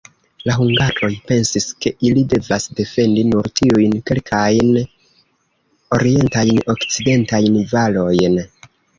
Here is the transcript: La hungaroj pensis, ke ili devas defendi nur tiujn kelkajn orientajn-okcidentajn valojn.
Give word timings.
La 0.49 0.53
hungaroj 0.61 1.09
pensis, 1.31 1.65
ke 1.85 1.91
ili 2.07 2.21
devas 2.31 2.63
defendi 2.79 3.25
nur 3.33 3.49
tiujn 3.59 3.93
kelkajn 4.11 4.71
orientajn-okcidentajn 5.99 7.59
valojn. 7.75 8.39